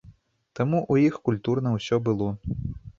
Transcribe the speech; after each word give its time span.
Там 0.59 0.73
у 0.79 0.97
іх 1.03 1.21
культурна 1.31 1.77
ўсё 1.77 2.05
было. 2.09 2.27